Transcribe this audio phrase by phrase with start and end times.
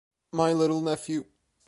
[0.33, 1.25] my little nephew